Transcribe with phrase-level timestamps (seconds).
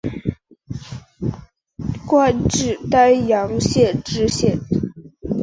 [2.07, 4.57] 官至丹阳县知县。